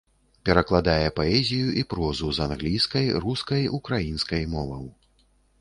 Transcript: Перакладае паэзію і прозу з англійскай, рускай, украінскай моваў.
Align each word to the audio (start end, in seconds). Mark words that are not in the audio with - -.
Перакладае 0.47 1.09
паэзію 1.19 1.67
і 1.83 1.83
прозу 1.93 2.31
з 2.37 2.47
англійскай, 2.47 3.13
рускай, 3.27 3.71
украінскай 3.81 4.43
моваў. 4.57 4.85